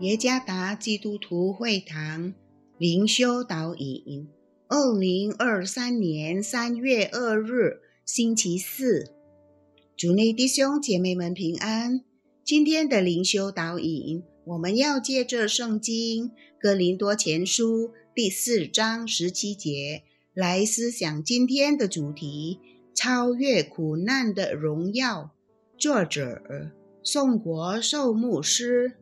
[0.00, 2.32] 耶加达基督徒会堂
[2.78, 4.28] 灵修导引，
[4.68, 9.10] 二零二三年三月二日，星期四，
[9.96, 12.04] 主内弟兄姐妹们平安。
[12.44, 16.28] 今天的灵修导引，我们要借着圣经
[16.60, 22.60] 《哥林多前书》第四章十七节来思想今天的主题：
[22.94, 25.32] 超越苦难的荣耀。
[25.76, 26.40] 作者
[27.02, 28.92] 宋国寿牧师。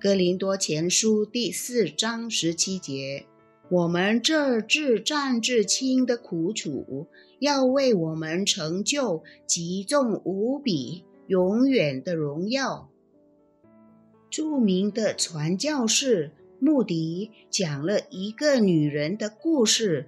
[0.00, 3.26] 格林多前书第四章十七节：
[3.68, 7.08] 我们这至战至轻的苦楚，
[7.40, 12.88] 要为我们成就极重无比、永远的荣耀。
[14.30, 20.06] 著名的传教士穆迪讲了一个女人的故事。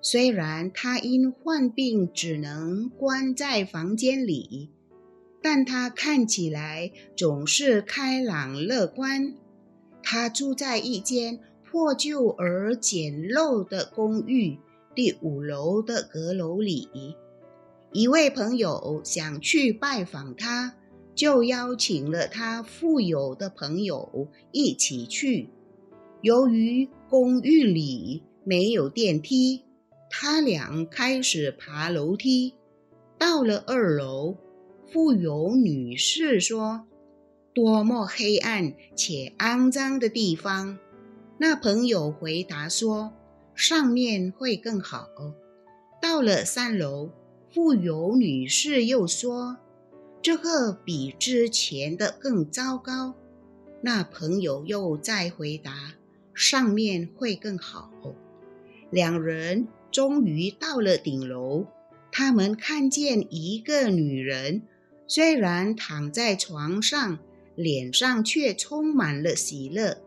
[0.00, 4.70] 虽然她因患病只能关在房间里。
[5.42, 9.34] 但他看起来总是开朗乐观。
[10.02, 14.58] 他住在一间破旧而简陋的公寓
[14.94, 16.88] 第五楼的阁楼里。
[17.92, 20.74] 一位朋友想去拜访他，
[21.14, 25.50] 就邀请了他富有的朋友一起去。
[26.22, 29.62] 由于公寓里没有电梯，
[30.10, 32.54] 他俩开始爬楼梯。
[33.18, 34.36] 到了二楼。
[34.92, 36.86] 富有女士说
[37.52, 40.78] ：“多么黑暗且肮脏的地方！”
[41.38, 43.12] 那朋友回答说
[43.54, 45.08] ：“上面会更好。”
[46.00, 47.10] 到了三楼，
[47.52, 49.58] 富有女士又说
[50.22, 53.14] ：“这个比之前的更糟糕。”
[53.82, 55.94] 那朋友又再回答
[56.32, 57.90] ：“上面会更好。”
[58.90, 61.66] 两人终于到了顶楼，
[62.12, 64.62] 他们看见一个女人。
[65.08, 67.18] 虽然躺在床上，
[67.54, 70.02] 脸上却充满了喜乐。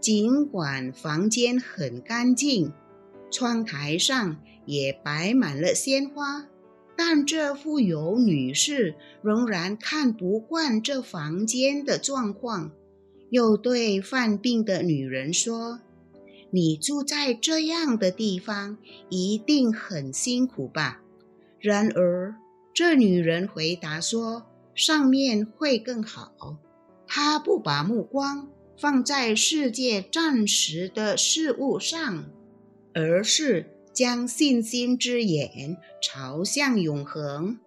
[0.00, 2.72] 尽管房间很干净，
[3.30, 6.46] 窗台上也摆满了鲜花，
[6.96, 12.70] 但这富有女士仍然看不惯这房间的状况，
[13.30, 15.80] 又对犯病的女人说
[16.50, 18.78] ：“你住在这样的地方，
[19.08, 21.02] 一定很辛苦吧？”
[21.58, 22.36] 然而，
[22.72, 26.58] 这女人回答说：“上面会更好。”
[27.06, 28.48] 她不把目光
[28.78, 32.26] 放在世界暂时的事物上，
[32.94, 37.58] 而是将信心之眼朝向永恒。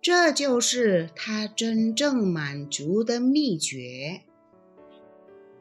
[0.00, 4.22] 这就是她真正满足的秘诀。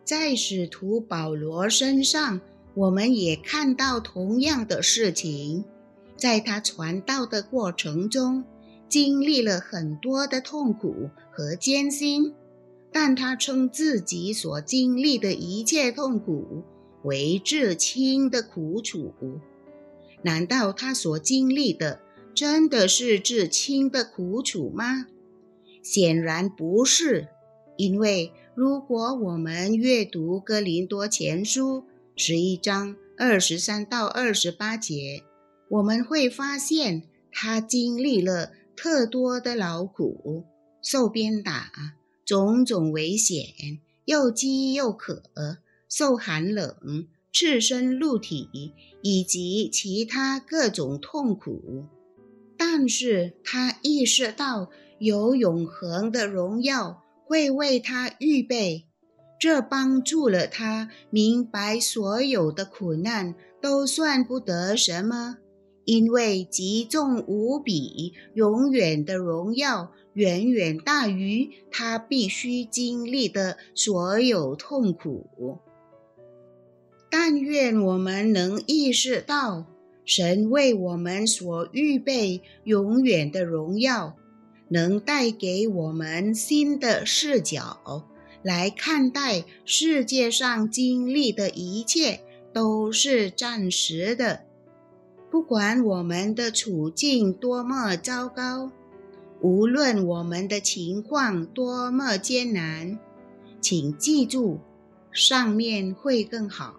[0.03, 2.41] 在使徒保罗身上，
[2.73, 5.63] 我们也看到同样的事情。
[6.17, 8.43] 在他传道的过程中，
[8.91, 12.33] 经历了很多的痛苦和艰辛，
[12.91, 16.61] 但他称自己所经历的一切痛苦
[17.05, 19.13] 为至亲的苦楚。
[20.23, 22.01] 难道他所经历的
[22.35, 25.07] 真的是至亲的苦楚吗？
[25.81, 27.29] 显然不是，
[27.77, 31.77] 因为如果我们阅读《哥林多前书》
[32.17, 35.23] 十一章二十三到二十八节，
[35.69, 38.51] 我们会发现他经历了。
[38.75, 40.45] 特多的劳苦，
[40.81, 41.71] 受鞭打，
[42.25, 43.45] 种种危险，
[44.05, 45.23] 又饥又渴，
[45.87, 51.85] 受寒冷，赤身露体，以及其他各种痛苦。
[52.57, 58.85] 但是他意识到有永恒的荣耀会为他预备，
[59.39, 65.37] 这帮助了他明白所有的苦难都算不得什么。
[65.91, 75.59] 因为极重无比、永远的荣耀，远远大于他必须经历的所有痛苦。
[77.09, 79.65] 但愿我们能意识到，
[80.05, 84.15] 神为我们所预备永远的荣耀，
[84.69, 88.07] 能带给我们新的视角
[88.41, 92.21] 来看待世界上经历的一切
[92.53, 94.45] 都是暂时的。
[95.31, 98.69] 不管我们的处境多么糟糕，
[99.39, 102.99] 无论我们的情况多么艰难，
[103.61, 104.59] 请记住，
[105.13, 106.75] 上面会更好，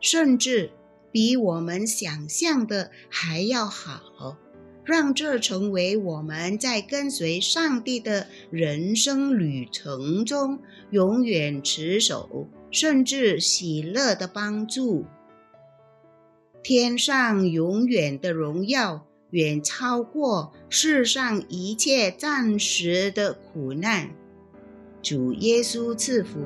[0.00, 0.70] 甚至
[1.12, 4.38] 比我们想象的还要好。
[4.82, 10.60] 让这成为我们在跟随上帝的人生旅程中
[10.90, 15.04] 永远持守，甚至喜乐的帮助。
[16.62, 24.10] 天上永远的荣耀远超过世上一切暂时的苦难。
[25.02, 26.38] 主耶稣赐福。